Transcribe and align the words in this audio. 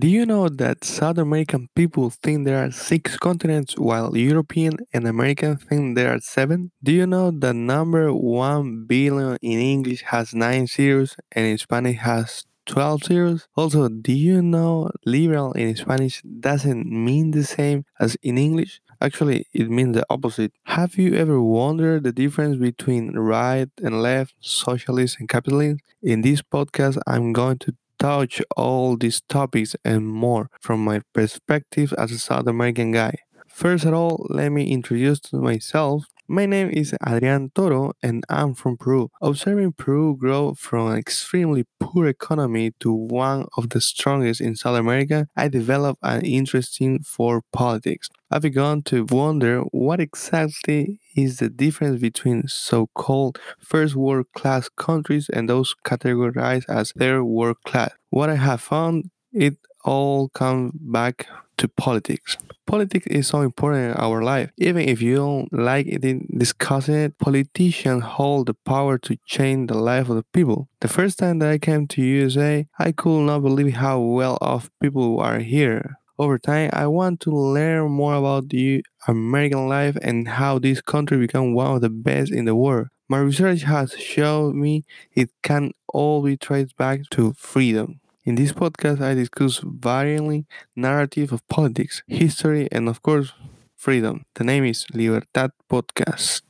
Do 0.00 0.08
you 0.08 0.24
know 0.24 0.48
that 0.48 0.82
South 0.82 1.18
American 1.18 1.68
people 1.74 2.08
think 2.08 2.46
there 2.46 2.64
are 2.64 2.70
six 2.70 3.18
continents 3.18 3.74
while 3.76 4.16
European 4.16 4.78
and 4.94 5.06
American 5.06 5.58
think 5.58 5.94
there 5.94 6.10
are 6.14 6.20
seven? 6.20 6.70
Do 6.82 6.90
you 6.90 7.06
know 7.06 7.30
that 7.30 7.52
number 7.52 8.10
1 8.14 8.86
billion 8.86 9.36
in 9.42 9.58
English 9.58 10.00
has 10.04 10.32
9 10.32 10.66
zeros 10.68 11.16
and 11.32 11.44
in 11.44 11.58
Spanish 11.58 11.98
has 11.98 12.46
12 12.64 13.04
zeros? 13.04 13.48
Also, 13.54 13.90
do 13.90 14.14
you 14.14 14.40
know 14.40 14.90
liberal 15.04 15.52
in 15.52 15.76
Spanish 15.76 16.22
doesn't 16.22 16.86
mean 16.86 17.32
the 17.32 17.44
same 17.44 17.84
as 18.00 18.16
in 18.22 18.38
English? 18.38 18.80
Actually, 19.02 19.48
it 19.52 19.68
means 19.68 19.96
the 19.96 20.06
opposite. 20.08 20.52
Have 20.64 20.96
you 20.96 21.14
ever 21.14 21.42
wondered 21.42 22.04
the 22.04 22.12
difference 22.12 22.56
between 22.56 23.18
right 23.18 23.68
and 23.82 24.00
left, 24.00 24.34
socialist 24.40 25.18
and 25.20 25.28
capitalist? 25.28 25.82
In 26.02 26.22
this 26.22 26.40
podcast, 26.40 26.98
I'm 27.06 27.34
going 27.34 27.58
to 27.58 27.74
touch 28.00 28.42
all 28.56 28.96
these 28.96 29.20
topics 29.28 29.76
and 29.84 30.08
more 30.08 30.50
from 30.60 30.84
my 30.84 31.02
perspective 31.12 31.94
as 31.98 32.12
a 32.12 32.18
South 32.18 32.48
American 32.48 32.92
guy. 32.92 33.14
First 33.48 33.84
of 33.84 33.94
all, 33.94 34.26
let 34.30 34.50
me 34.50 34.72
introduce 34.72 35.20
to 35.30 35.36
myself. 35.36 36.06
My 36.32 36.46
name 36.46 36.70
is 36.70 36.94
Adrian 37.04 37.50
Toro 37.56 37.92
and 38.04 38.22
I'm 38.28 38.54
from 38.54 38.76
Peru. 38.76 39.10
Observing 39.20 39.72
Peru 39.72 40.16
grow 40.16 40.54
from 40.54 40.86
an 40.92 40.96
extremely 40.96 41.64
poor 41.80 42.06
economy 42.06 42.70
to 42.78 42.92
one 42.92 43.48
of 43.56 43.70
the 43.70 43.80
strongest 43.80 44.40
in 44.40 44.54
South 44.54 44.78
America, 44.78 45.26
I 45.36 45.48
developed 45.48 45.98
an 46.04 46.24
interest 46.24 46.80
in 46.80 47.00
for 47.02 47.42
politics. 47.52 48.08
I 48.30 48.38
began 48.38 48.82
to 48.82 49.06
wonder 49.10 49.62
what 49.72 49.98
exactly 49.98 51.00
is 51.16 51.38
the 51.38 51.50
difference 51.50 52.00
between 52.00 52.46
so-called 52.46 53.40
first 53.58 53.96
world 53.96 54.26
class 54.32 54.68
countries 54.68 55.28
and 55.30 55.48
those 55.48 55.74
categorized 55.84 56.66
as 56.68 56.92
third 56.92 57.24
world 57.24 57.56
class. 57.64 57.90
What 58.10 58.30
I 58.30 58.36
have 58.36 58.60
found 58.60 59.10
it 59.32 59.56
all 59.84 60.28
comes 60.28 60.74
back 60.74 61.26
to 61.60 61.68
politics. 61.68 62.36
Politics 62.66 63.06
is 63.06 63.28
so 63.28 63.42
important 63.42 63.90
in 63.90 63.96
our 64.02 64.22
life. 64.22 64.50
Even 64.56 64.88
if 64.88 65.02
you 65.02 65.16
don't 65.16 65.52
like 65.52 65.86
it 65.86 66.04
in 66.04 66.26
discussing 66.36 66.94
it, 66.94 67.18
politicians 67.18 68.02
hold 68.02 68.46
the 68.48 68.54
power 68.54 68.96
to 68.98 69.16
change 69.26 69.68
the 69.68 69.76
life 69.76 70.08
of 70.08 70.16
the 70.16 70.24
people. 70.32 70.68
The 70.80 70.88
first 70.88 71.18
time 71.18 71.38
that 71.40 71.50
I 71.50 71.58
came 71.58 71.86
to 71.88 72.02
USA, 72.02 72.66
I 72.78 72.92
could 72.92 73.26
not 73.26 73.40
believe 73.40 73.74
how 73.74 74.00
well 74.00 74.38
off 74.40 74.70
people 74.80 75.20
are 75.20 75.40
here. 75.40 75.96
Over 76.18 76.38
time, 76.38 76.70
I 76.72 76.86
want 76.86 77.20
to 77.20 77.30
learn 77.30 77.90
more 77.90 78.14
about 78.14 78.48
the 78.48 78.84
American 79.08 79.68
life 79.68 79.96
and 80.02 80.28
how 80.28 80.58
this 80.58 80.80
country 80.80 81.18
became 81.18 81.54
one 81.54 81.76
of 81.76 81.80
the 81.80 81.90
best 81.90 82.32
in 82.32 82.44
the 82.44 82.54
world. 82.54 82.88
My 83.08 83.18
research 83.18 83.62
has 83.62 83.92
shown 83.98 84.60
me 84.60 84.84
it 85.14 85.30
can 85.42 85.72
all 85.88 86.22
be 86.22 86.36
traced 86.36 86.76
back 86.76 87.00
to 87.10 87.32
freedom. 87.32 87.99
In 88.24 88.34
this 88.34 88.52
podcast, 88.52 89.00
I 89.02 89.14
discuss 89.14 89.60
varying 89.62 90.46
narrative 90.76 91.32
of 91.32 91.46
politics, 91.48 92.02
history, 92.06 92.68
and 92.72 92.88
of 92.88 93.02
course, 93.02 93.32
freedom. 93.76 94.24
The 94.34 94.44
name 94.44 94.64
is 94.64 94.86
Libertad 94.92 95.52
Podcast. 95.70 96.42